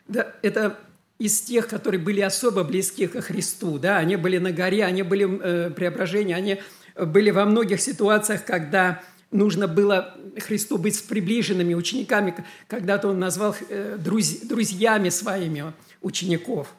[0.08, 0.78] Да, это
[1.22, 3.78] из тех, которые были особо близки к Христу.
[3.78, 3.98] Да?
[3.98, 6.61] Они были на горе, они были э, преображения, они
[6.96, 12.35] были во многих ситуациях, когда нужно было Христу быть с приближенными учениками.
[12.66, 16.74] Когда-то он назвал э, друз, друзьями своими учеников.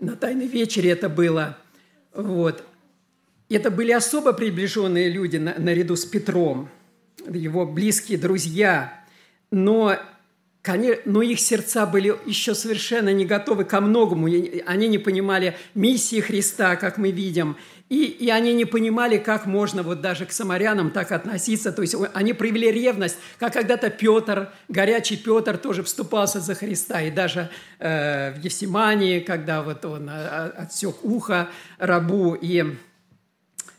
[0.00, 1.56] На Тайной вечере это было.
[2.12, 2.64] Вот.
[3.48, 6.68] Это были особо приближенные люди наряду с Петром,
[7.30, 9.04] его близкие друзья.
[9.52, 9.96] Но
[11.04, 14.26] но их сердца были еще совершенно не готовы ко многому.
[14.66, 17.56] Они не понимали миссии Христа, как мы видим.
[17.88, 21.72] И, и они не понимали, как можно вот даже к самарянам так относиться.
[21.72, 27.00] То есть они проявили ревность, как когда-то Петр, горячий Петр тоже вступался за Христа.
[27.00, 32.76] И даже э, в Евсимании, когда вот он э, отсек ухо рабу, и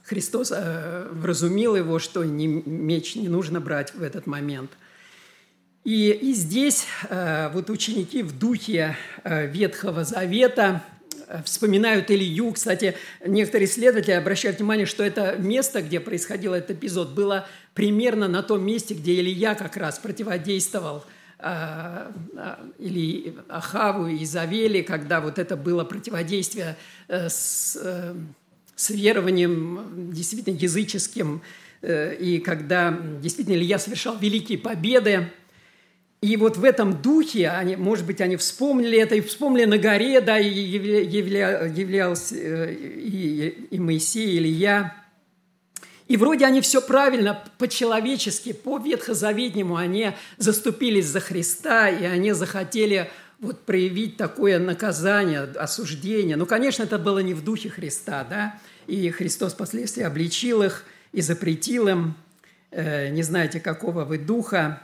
[0.05, 4.71] Христос э, вразумил его, что не, меч не нужно брать в этот момент–
[5.89, 10.83] и, и здесь э, вот ученики в духе э, Ветхого Завета
[11.27, 12.51] э, вспоминают Илью.
[12.51, 12.93] Кстати,
[13.25, 18.63] некоторые исследователи обращают внимание, что это место, где происходил этот эпизод, было примерно на том
[18.63, 21.03] месте, где Илья как раз противодействовал
[22.77, 26.75] или Ахаву и Изавели, когда вот это было противодействие
[27.07, 27.77] с,
[28.75, 31.41] с верованием действительно языческим,
[31.81, 35.31] и когда действительно Илья совершал великие победы,
[36.21, 40.19] И вот в этом духе, они, может быть, они вспомнили это, и вспомнили на горе,
[40.19, 44.95] да, и явля, являлся э, и, и Моисей, и Илья.
[46.09, 53.61] И вроде они все правильно, по-человечески, по-ветхозаветнему они заступились за Христа, и они захотели вот
[53.61, 56.35] проявить такое наказание, осуждение.
[56.35, 61.21] Ну, конечно, это было не в духе Христа, да, и Христос впоследствии обличил их и
[61.21, 62.15] запретил им,
[62.71, 64.81] э, не знаете, какого вы духа,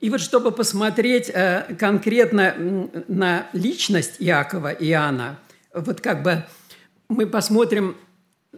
[0.00, 5.40] и вот чтобы посмотреть э, конкретно на личность Иакова и Иоанна,
[5.74, 6.44] вот как бы
[7.08, 7.96] мы посмотрим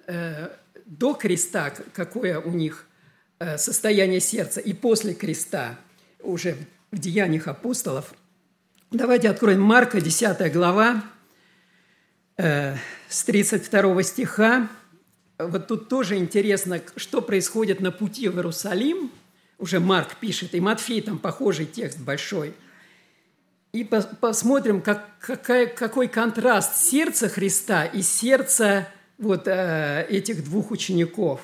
[0.06, 0.50] э,
[0.84, 2.86] до креста, какое у них
[3.38, 5.78] э, состояние сердца, и после креста,
[6.22, 6.56] уже
[6.90, 8.12] в Деяниях апостолов.
[8.90, 11.02] Давайте откроем Марка, 10 глава,
[12.36, 14.68] с 32 стиха.
[15.38, 19.10] Вот тут тоже интересно, что происходит на пути в Иерусалим–
[19.60, 22.54] уже Марк пишет, и Матфей там похожий текст большой.
[23.72, 31.40] И посмотрим, как, какая, какой контраст сердца Христа и сердца вот э, этих двух учеников.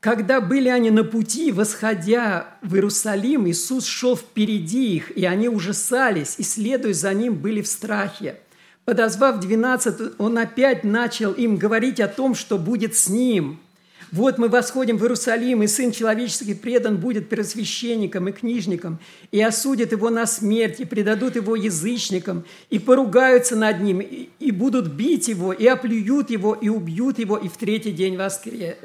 [0.00, 6.36] Когда были они на пути, восходя в Иерусалим, Иисус шел впереди их, и они ужасались,
[6.38, 8.40] и, следуя за ним, были в страхе.
[8.84, 13.60] Подозвав двенадцать, он опять начал им говорить о том, что будет с ним–
[14.12, 18.98] вот мы восходим в Иерусалим, и Сын Человеческий предан будет первосвященникам и книжникам,
[19.30, 24.88] и осудят его на смерть, и предадут его язычникам, и поругаются над ним, и будут
[24.88, 28.76] бить его, и оплюют его, и убьют его, и в третий день воскре...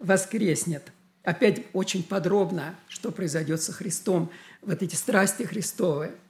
[0.00, 0.82] воскреснет.
[1.22, 6.12] Опять очень подробно, что произойдет со Христом, вот эти страсти Христовые–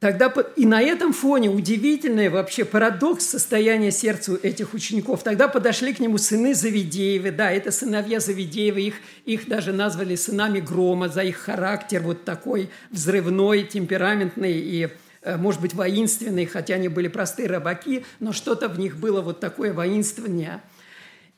[0.00, 5.22] Тогда и на этом фоне удивительный вообще парадокс состояния сердца этих учеников.
[5.22, 8.94] Тогда подошли к нему сыны Завидеевы, да, это сыновья Завидеевы, их,
[9.26, 14.88] их даже назвали сынами грома за их характер вот такой взрывной, темпераментный и,
[15.20, 19.38] э, может быть, воинственный, хотя они были простые рыбаки, но что-то в них было вот
[19.38, 20.62] такое воинственное.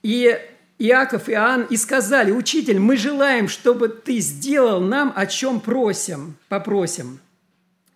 [0.05, 0.39] И
[0.79, 6.37] Иаков и Иоанн и сказали, «Учитель, мы желаем, чтобы ты сделал нам, о чем просим,
[6.49, 7.19] попросим».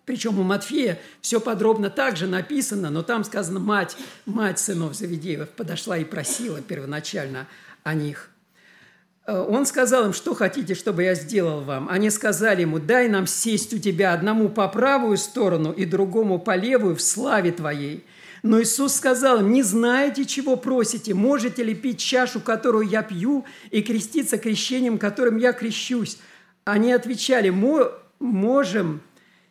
[0.07, 5.97] Причем у Матфея все подробно также написано, но там сказано «мать, мать сынов Завидеевых подошла
[5.97, 7.45] и просила первоначально
[7.83, 8.29] о них».
[9.25, 11.89] Э, он сказал им, что хотите, чтобы я сделал вам?
[11.89, 16.55] Они сказали ему, дай нам сесть у тебя одному по правую сторону и другому по
[16.55, 18.05] левую в славе твоей.
[18.43, 23.43] Но Иисус сказал им, не знаете, чего просите, можете ли пить чашу, которую я пью,
[23.71, 26.17] и креститься крещением, которым я крещусь?
[26.63, 29.01] Они отвечали, можем,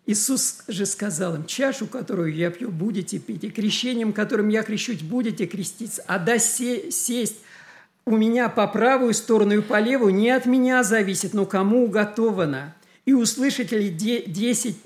[0.06, 5.02] Иисус же сказал им, чашу, которую я пью, будете пить, и крещением, которым я крещусь,
[5.02, 7.36] будете креститься, а да сесть
[8.04, 12.74] у меня по правую сторону и по левую не от меня зависит, но кому уготовано.
[13.04, 14.76] И услышите ли десять,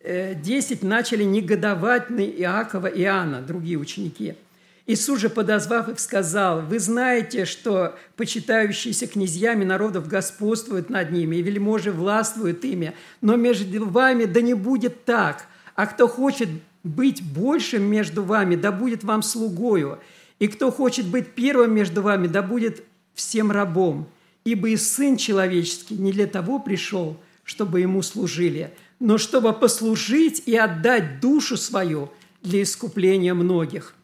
[0.00, 4.34] э, десять начали негодовать на Иакова и Иоанна, другие ученики–
[4.90, 11.42] Иисус же, подозвав их, сказал, «Вы знаете, что почитающиеся князьями народов господствуют над ними, и
[11.42, 16.48] вельможи властвуют ими, но между вами да не будет так, а кто хочет
[16.84, 19.98] быть большим между вами, да будет вам слугою,
[20.38, 24.08] и кто хочет быть первым между вами, да будет всем рабом.
[24.46, 28.70] Ибо и Сын Человеческий не для того пришел, чтобы Ему служили,
[29.00, 32.10] но чтобы послужить и отдать душу свою
[32.42, 33.94] для искупления многих»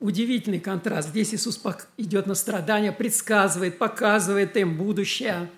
[0.00, 1.08] удивительный контраст.
[1.08, 1.60] Здесь Иисус
[1.96, 5.50] идет на страдания, предсказывает, показывает им будущее,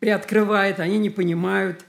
[0.00, 1.84] приоткрывает, они не понимают.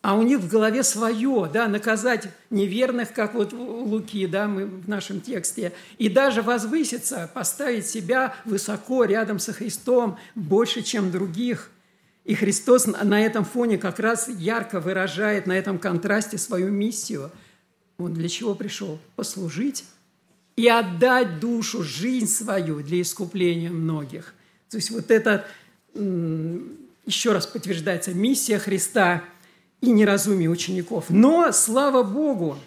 [0.00, 4.88] А у них в голове свое, да, наказать неверных, как вот Луки, да, мы в
[4.88, 11.70] нашем тексте, и даже возвыситься, поставить себя высоко рядом со Христом, больше, чем других.
[12.24, 17.32] И Христос на этом фоне как раз ярко выражает на этом контрасте свою миссию.
[17.98, 19.00] Он для чего пришел?
[19.16, 19.84] Послужить
[20.58, 24.34] и отдать душу, жизнь свою для искупления многих.
[24.68, 25.46] То есть вот это
[25.94, 29.22] еще раз подтверждается миссия Христа
[29.80, 31.10] и неразумие учеников.
[31.10, 32.58] Но слава Богу,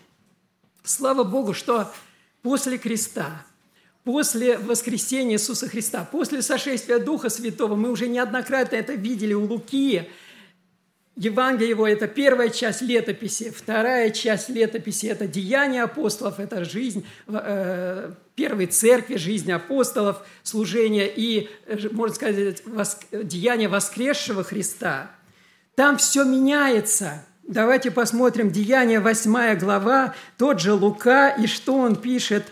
[0.83, 1.91] слава Богу, что
[2.43, 3.45] после креста,
[4.05, 10.07] после воскресения Иисуса Христа, после сошествия Духа Святого, мы уже неоднократно это видели у Луки,
[11.21, 18.11] Евангелие его– это первая часть летописи, вторая часть летописи– это деяния апостолов, это жизнь э,
[18.33, 23.05] первой церкви, жизнь апостолов, служение и, э, можно сказать, воск...
[23.11, 25.11] деяния воскресшего Христа.
[25.75, 27.23] Там все меняется.
[27.47, 32.45] Давайте посмотрим Деяния 8 глава, тот же Лука, и что он пишет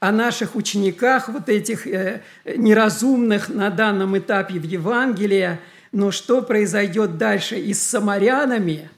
[0.00, 5.58] о наших учениках, вот этих э, неразумных на данном этапе в Евангелии–
[5.94, 8.90] Но что произойдет дальше и с самарянами,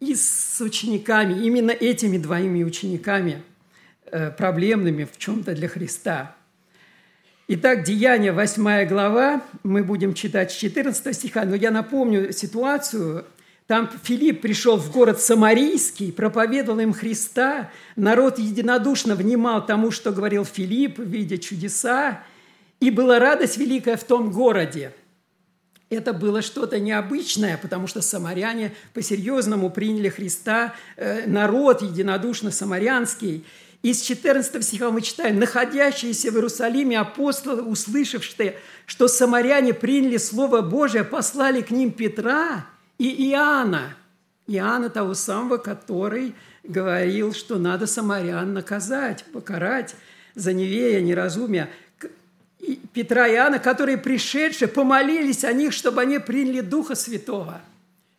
[0.00, 3.42] и с учениками, именно этими двоими учениками,
[4.04, 6.36] э, проблемными в чем-то для Христа?
[7.48, 13.24] Итак, Деяния, 8 глава, мы будем читать с 14 стиха, но я напомню ситуацию.
[13.66, 20.44] Там Филипп пришел в город Самарийский, проповедовал им Христа, народ единодушно внимал тому, что говорил
[20.44, 22.22] Филипп, видя чудеса,
[22.78, 24.92] и была радость великая в том городе.
[25.90, 33.44] Это было что-то необычное, потому что самаряне по-серьезному приняли Христа, э, народ единодушно самарянский–
[33.82, 41.04] из 14 стиха мы читаем, «Находящиеся в Иерусалиме апостолы, услышавшие, что самаряне приняли Слово Божие,
[41.04, 42.66] послали к ним Петра
[42.98, 43.94] и Иоанна».
[44.48, 46.34] Иоанна того самого, который
[46.64, 49.94] говорил, что надо самарян наказать, покарать
[50.34, 51.70] за невея, неразумие.
[52.92, 57.60] Петра и Иоанна, которые пришедшие, помолились о них, чтобы они приняли Духа Святого–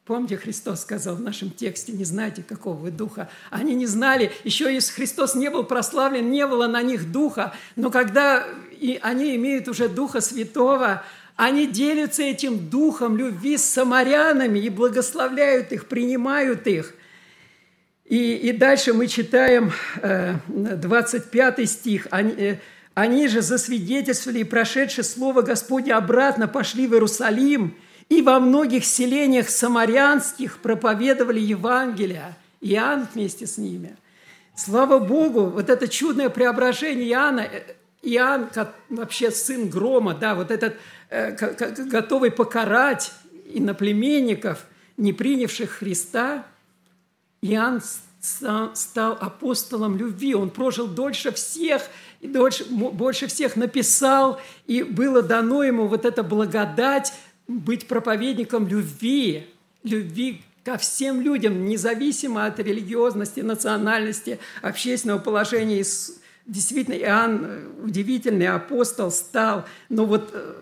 [0.09, 3.29] Помните, Христос сказал в нашем тексте, не знаете, какого вы духа.
[3.51, 7.91] Они не знали, еще если Христос не был прославлен, не было на них духа, но
[7.91, 11.03] когда и они имеют уже Духа Святого,
[11.35, 16.95] они делятся этим духом любви с самарянами и благословляют их, принимают их.
[18.05, 19.71] И, и дальше мы читаем
[20.47, 22.07] 25 э, стих.
[22.09, 22.57] Они, э,
[22.93, 27.75] они же засвидетельствовали и прошедшее Слово Господне обратно пошли в Иерусалим–
[28.09, 32.35] и во многих селениях самарянских проповедовали Евангелие.
[32.59, 33.95] Иоанн вместе с ними.
[34.55, 40.51] Слава Богу, вот это чудное преображение Иоанна, э, Иоанн, как вообще сын грома, да, вот
[40.51, 40.75] этот,
[41.09, 41.31] э,
[41.85, 43.13] готовый покарать
[43.45, 44.65] иноплеменников,
[44.97, 46.45] не принявших Христа,
[47.41, 47.81] Иоанн
[48.19, 50.35] стал апостолом любви.
[50.35, 51.83] Он прожил дольше всех,
[52.21, 57.13] и дольше, больше всех написал, и было дано ему вот эта благодать
[57.47, 59.47] быть проповедником любви,
[59.83, 65.83] любви ко всем людям, независимо от религиозности, национальности, общественного положения.
[66.45, 70.55] Действительно, Иоанн, э, удивительный апостол, стал, но вот э,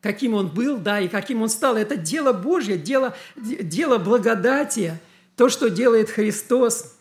[0.00, 4.98] каким он был, да, и каким он стал, это дело Божье, дело, дело благодати,
[5.36, 6.91] то, что делает Христос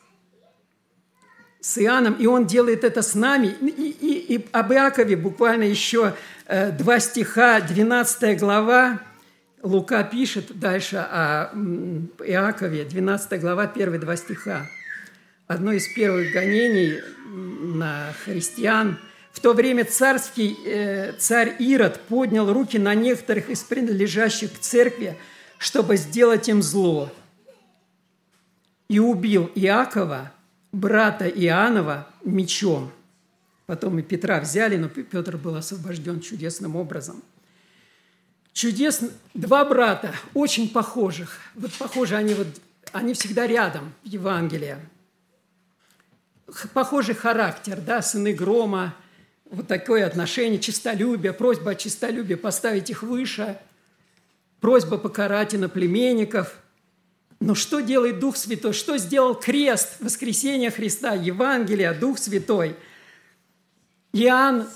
[1.62, 3.56] с Иоанном, и Он делает это с нами.
[3.62, 6.16] И, и, и об Иакове буквально еще
[6.48, 9.00] э, два стиха, 12 глава,
[9.64, 11.52] Лука пишет дальше о
[12.26, 14.68] Иакове, 12 глава, первые два стиха.
[15.46, 18.98] Одно из первых гонений на христиан.
[19.32, 25.16] В то время царский э, царь Ирод поднял руки на некоторых из принадлежащих к церкви,
[25.58, 27.12] чтобы сделать им зло.
[28.90, 30.32] И убил Иакова,
[30.72, 32.92] брата Иоаннова, мечом.
[33.66, 37.22] Потом и Петра взяли, но Петр был освобожден чудесным образом–
[38.54, 39.10] чудесно.
[39.34, 41.40] Два брата, очень похожих.
[41.56, 42.48] Вот похожи они, вот,
[42.92, 44.78] они всегда рядом в Евангелии.
[46.74, 48.94] Похожий характер, да, сыны грома,
[49.46, 53.58] вот такое отношение, чистолюбие, просьба о чистолюбии поставить их выше,
[54.60, 56.58] просьба покарать иноплеменников.
[57.42, 58.72] Но что делает Дух Святой?
[58.72, 62.76] Что сделал крест, воскресения Христа, Евангелие, Дух Святой?
[64.14, 64.68] Иоанн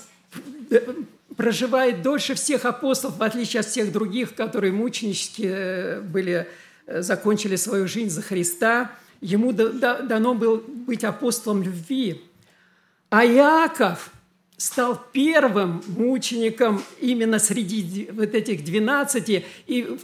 [1.36, 6.48] проживает дольше всех апостолов, в отличие от всех других, которые мученически э, были,
[6.86, 8.90] э, закончили свою жизнь за Христа.
[9.20, 12.20] Ему дано было быть апостолом любви.
[13.10, 14.10] А Иаков
[14.56, 19.98] стал первым мучеником именно среди вот этих двенадцати, и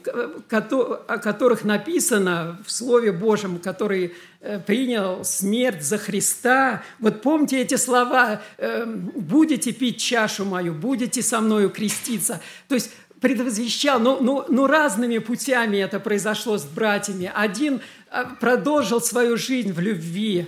[0.51, 6.83] о которых написано в Слове Божьем, который э, принял смерть за Христа.
[6.99, 12.43] Вот помните эти слова эм, «будете пить чашу мою, будете со мною креститься».
[12.69, 12.91] То есть
[13.23, 17.33] предвозвещал, но, но, но разными путями это произошло с братьями.
[17.35, 17.81] Один
[18.11, 20.47] э, продолжил свою жизнь в любви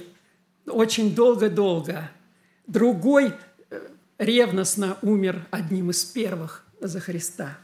[0.67, 2.11] очень долго-долго.
[2.67, 3.33] Другой
[4.25, 7.59] ревностно умер одним из первых за Христа.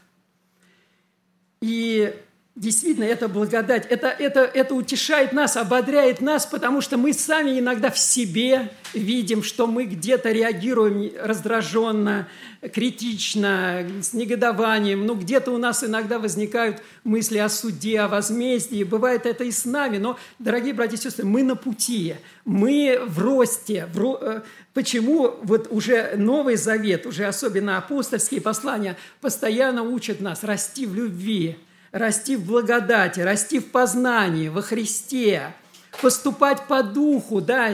[1.61, 2.15] И
[2.55, 7.89] действительно, это благодать, это, это, это утешает нас, ободряет нас, потому что мы сами иногда
[7.89, 12.27] в себе видим, что мы где-то реагируем раздраженно,
[12.73, 15.05] критично, с негодованием.
[15.05, 18.83] Ну, где-то у нас иногда возникают мысли о суде, о возмездии.
[18.83, 19.97] Бывает это и с нами.
[19.97, 24.41] Но, дорогие братья и сестры, мы на пути, мы в росте, в, э,
[24.73, 31.57] Почему вот уже Новый Завет, уже особенно апостольские послания, постоянно учат нас расти в любви,
[31.91, 35.53] расти в благодати, расти в познании во Христе,
[36.01, 37.71] поступать по духу, да,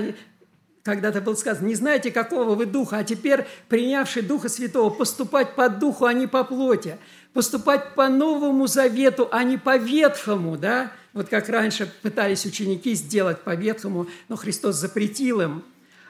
[0.84, 5.68] когда-то было сказано, не знаете, какого вы духа, а теперь, принявший Духа Святого, поступать по
[5.68, 6.97] духу, а не по плоти,
[7.34, 10.91] поступать по Новому Завету, а не по Ветхому, да?
[11.11, 15.63] Вот как раньше пытались ученики сделать по Ветхому, но Христос запретил им.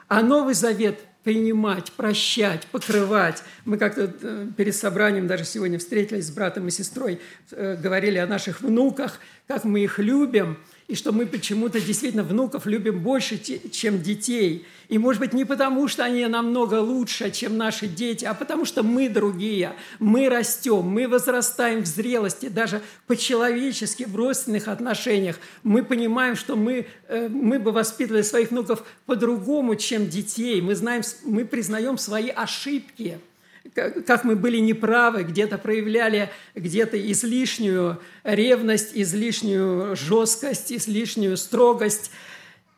[0.06, 3.42] А Новый Завет принимать, прощать, покрывать.
[3.64, 8.26] Мы как-то э, перед собранием даже сегодня встретились с братом и сестрой, э, говорили о
[8.26, 10.58] наших внуках, как мы их любим–
[10.88, 14.66] и что мы почему-то действительно внуков любим больше, чем детей.
[14.88, 18.82] И, может быть, не потому, что они намного лучше, чем наши дети, а потому что
[18.82, 25.38] мы другие, мы растем, мы возрастаем в зрелости, даже по-человечески, в родственных отношениях.
[25.62, 30.62] Мы понимаем, что мы, э, мы бы воспитывали своих внуков по-другому, чем детей.
[30.62, 33.18] Мы, знаем, мы признаем свои ошибки–
[33.74, 42.10] как мы были неправы, где-то проявляли где-то излишнюю ревность, излишнюю жесткость, излишнюю строгость,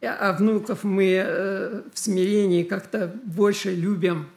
[0.03, 4.29] а внуков мы э, в смирении как-то больше любим.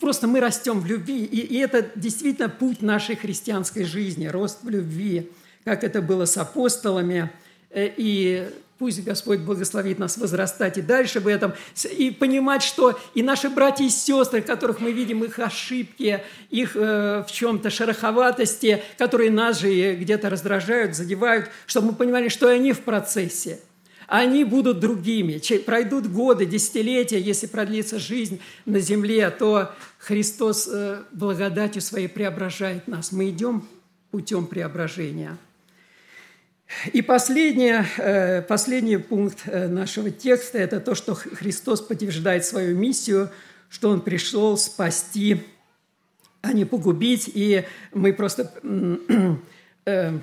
[0.00, 5.30] Просто мы растем в любви, и это действительно путь нашей христианской жизни, рост в любви,
[5.64, 7.30] как это было с апостолами,
[7.70, 8.48] э, и
[8.82, 11.54] Пусть Господь благословит нас возрастать и дальше в этом,
[11.96, 16.20] и понимать, что и наши братья и сестры, которых мы видим, их ошибки,
[16.50, 22.48] их э, в чем-то шероховатости, которые нас же где-то раздражают, задевают, чтобы мы понимали, что
[22.48, 23.60] они в процессе.
[24.08, 25.40] Они будут другими.
[25.58, 33.12] Пройдут годы, десятилетия, если продлится жизнь на земле, то Христос э, благодатью своей преображает нас.
[33.12, 33.64] Мы идем
[34.10, 35.38] путем преображения–
[36.92, 43.30] и последнее, э, последний пункт э, нашего текста– это то, что Христос подтверждает свою миссию,
[43.68, 45.44] что Он пришел спасти,
[46.40, 47.30] а не погубить.
[47.32, 48.52] И мы просто
[49.86, 50.18] э,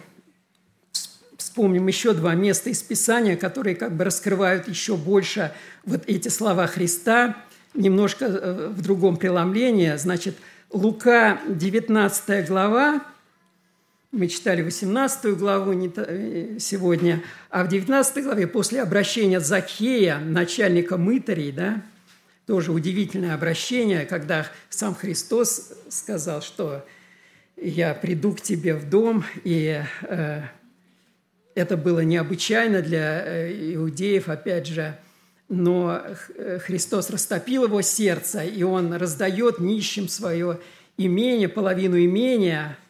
[1.37, 5.53] вспомним еще два места из Писания, которые как бы раскрывают еще больше
[5.85, 7.37] вот эти слова Христа,
[7.73, 9.95] немножко в другом преломлении.
[9.95, 10.35] Значит,
[10.71, 13.01] Лука, 19 глава,
[14.11, 21.51] мы читали 18 главу э, сегодня, а в 19 главе после обращения Закхея, начальника мытарей,
[21.51, 21.83] да,
[22.47, 26.83] тоже удивительное обращение, когда сам Христос сказал, что
[27.55, 30.41] я приду к тебе в дом, и э,
[31.53, 34.97] это было необычайно для э, иудеев, опять же,
[35.49, 36.01] но
[36.35, 40.59] э, Христос растопил его сердце, и он раздает нищим свое
[40.97, 42.75] имение, половину имения–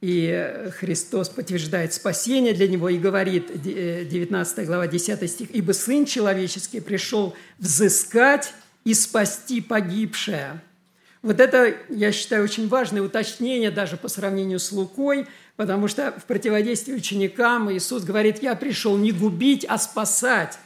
[0.00, 6.06] и Христос подтверждает спасение для него и говорит, 19 э, глава, 10 стих, «Ибо Сын
[6.06, 8.52] Человеческий пришел взыскать
[8.84, 10.60] и спасти погибшее».
[11.22, 15.26] Вот это, я считаю, очень важное уточнение даже по сравнению с Лукой,
[15.56, 20.60] потому что в противодействии ученикам Иисус говорит, «Я пришел не губить, а спасать».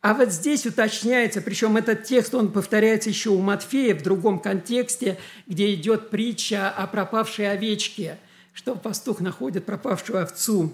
[0.00, 5.16] А вот здесь уточняется, причем этот текст, он повторяется еще у Матфея в другом контексте,
[5.46, 8.18] где идет притча о пропавшей овечке–
[8.54, 10.72] что пастух находит пропавшую овцу.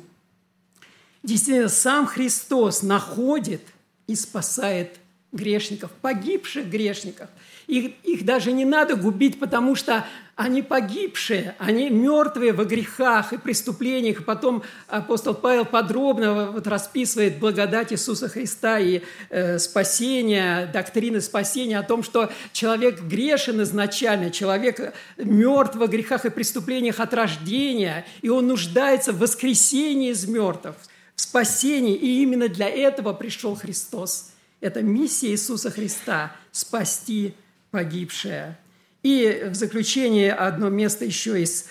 [1.23, 3.63] Действительно, сам Христос находит
[4.07, 4.99] и спасает
[5.33, 7.29] грешников, погибших грешников.
[7.71, 10.05] Их, их даже не надо губить, потому что
[10.35, 14.25] они погибшие, они мертвые во грехах и преступлениях.
[14.25, 21.85] Потом апостол Павел подробно вот расписывает благодать Иисуса Христа и э, спасение, доктрины спасения о
[21.85, 28.49] том, что человек грешен изначально, человек мертв во грехах и преступлениях от рождения, и он
[28.49, 30.75] нуждается в воскресении из мертвых,
[31.15, 31.95] в спасении.
[31.95, 34.33] И именно для этого пришел Христос.
[34.61, 37.35] Это миссия Иисуса Христа– спасти
[37.71, 38.59] погибшее.
[39.03, 41.67] И в заключение одно место еще из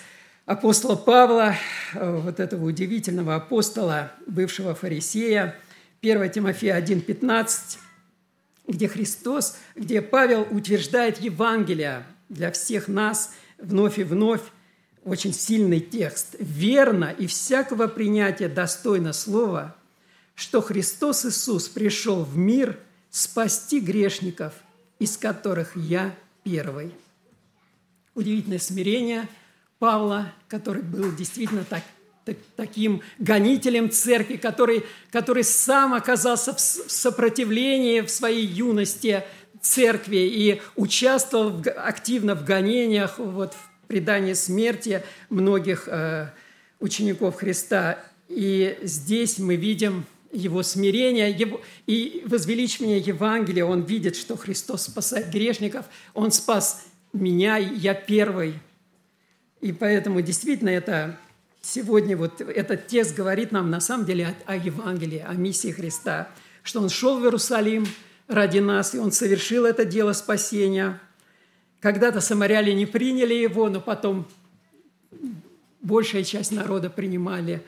[0.46, 1.54] апостола Павла,
[1.94, 5.56] вот этого удивительного апостола, бывшего фарисея,
[6.02, 7.78] 1 Тимофея 1,15,
[8.66, 14.42] где Христос, где Павел утверждает Евангелие для всех нас вновь и вновь,
[15.04, 16.36] очень сильный текст.
[16.38, 19.76] «Верно и всякого принятия достойно слова,
[20.34, 22.78] что Христос Иисус пришел в мир
[23.10, 24.54] спасти грешников–
[25.00, 26.92] из которых я первый.
[28.14, 29.26] Удивительное смирение
[29.80, 31.82] Павла, который был действительно так,
[32.26, 39.24] так, таким гонителем церкви, который, который сам оказался в сопротивлении в своей юности
[39.62, 46.28] церкви и участвовал в, активно в гонениях, вот, в предании смерти многих э,
[46.78, 47.98] учеников Христа.
[48.28, 53.64] И здесь мы видим его смирение его, и возвеличивание Евангелия.
[53.64, 55.86] Он видит, что Христос спасает грешников.
[56.14, 58.54] Он спас меня, я первый.
[59.60, 61.18] И поэтому действительно это
[61.62, 66.28] сегодня вот этот текст говорит нам на самом деле о, о Евангелии, о миссии Христа,
[66.62, 67.86] что Он шел в Иерусалим,
[68.30, 71.00] ради нас, и Он совершил это дело спасения.
[71.80, 74.26] Когда-то самаряне не приняли Его, но потом
[75.82, 77.62] большая часть народа принимали.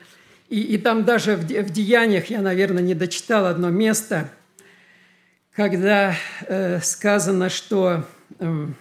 [0.53, 4.29] И, и там даже в, в Деяниях, я, наверное, не дочитал одно место,
[5.51, 8.05] когда э, сказано, что
[8.37, 8.75] эм,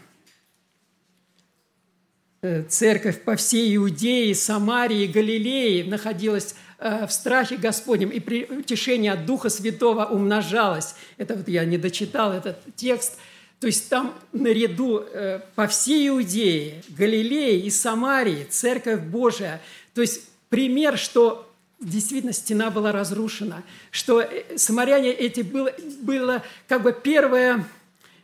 [2.42, 9.12] э, церковь по всей Иудее, Самарии, Галилее находилась э, в страхе Господнем, и при утешение
[9.12, 10.94] от Духа Святого умножалось.
[11.16, 13.18] Это вот я не дочитал этот текст–
[13.60, 19.60] то есть там наряду э, по всей Иудее, Галилее и Самарии Церковь Божия.
[19.94, 21.48] То есть пример, что
[21.82, 27.66] действительно стена была разрушена, что э, самаряне эти было, было как бы первая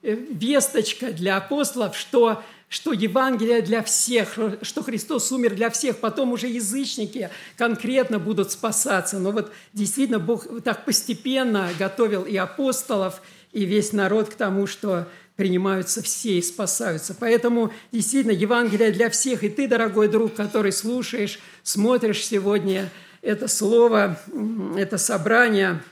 [0.02, 6.32] э, весточка для апостолов, что что Евангелие для всех, что Христос умер для всех, потом
[6.32, 9.18] уже язычники конкретно будут спасаться.
[9.18, 15.08] Но вот действительно Бог так постепенно готовил и апостолов, и весь народ к тому, что
[15.36, 17.16] принимаются все и спасаются.
[17.18, 19.44] Поэтому действительно Евангелие для всех.
[19.44, 22.90] И ты, дорогой друг, который слушаешь, смотришь сегодня
[23.22, 24.18] это слово,
[24.76, 25.82] это собрание,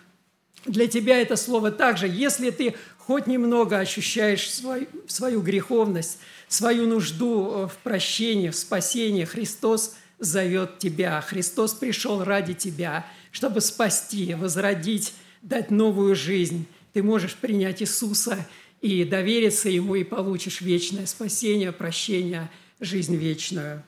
[0.64, 2.08] для тебя это слово также.
[2.08, 6.18] Если ты хоть немного ощущаешь свою, свою греховность,
[6.48, 11.20] свою нужду в прощении, в спасении, Христос зовет тебя.
[11.20, 16.66] Христос пришел ради тебя, чтобы спасти, возродить, дать новую жизнь.
[16.92, 18.38] Ты можешь принять Иисуса–
[18.80, 22.50] и довериться Ему, и получишь вечное спасение, прощение,
[22.80, 23.82] жизнь вечную.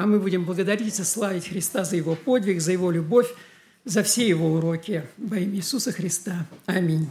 [0.00, 3.26] А мы будем благодарить и славить Христа за Его подвиг, за Его любовь,
[3.84, 6.46] за все Его уроки во имя Иисуса Христа.
[6.64, 7.06] Аминь.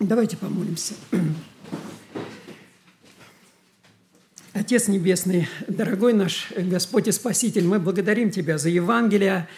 [0.00, 0.92] Давайте помолимся.
[4.52, 9.48] Отец Небесный, дорогой наш Господь и Спаситель, мы благодарим Тебя за Евангелие,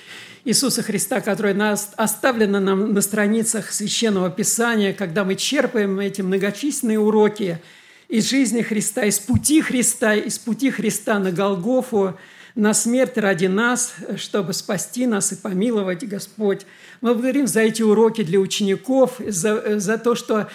[0.45, 7.01] Иисуса Христа, которое нас, оставлено нам на страницах Священного Писания, когда мы черпаем эти многочисленные
[7.01, 7.59] уроки
[8.07, 12.17] из жизни Христа, из пути Христа, из пути Христа на Голгофу,
[12.57, 16.63] на смерть ради нас, чтобы спасти нас и помиловать Господь.
[17.03, 20.49] Мы благодарим за эти уроки для учеников, за, за то, что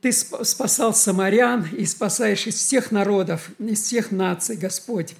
[0.00, 5.14] Ты спасал самарян и спасаешь из всех народов, из всех наций, Господь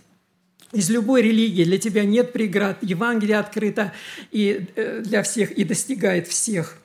[0.72, 1.62] из любой религии.
[1.62, 2.78] Для тебя нет преград.
[2.82, 3.93] Евангелие открыто
[4.32, 6.78] и э, для всех и достигает всех.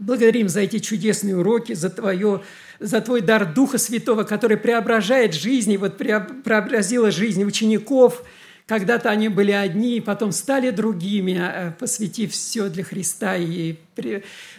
[0.00, 2.42] Благодарим за эти чудесные уроки, за, твое,
[2.80, 8.24] за твой дар Духа Святого, который преображает жизни, вот преобразила жизнь учеников–
[8.66, 13.76] когда-то они были одни, потом стали другими, э, посвятив все для Христа и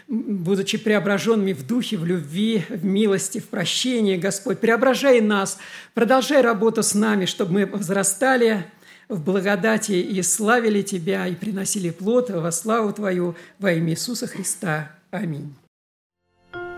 [0.07, 5.57] будучи преображенными в духе, в любви, в милости, в прощении, Господь, преображай нас,
[5.93, 8.65] продолжай работу с нами, чтобы мы возрастали
[9.09, 14.91] в благодати и славили Тебя, и приносили плод во славу Твою во имя Иисуса Христа.
[15.11, 15.53] Аминь.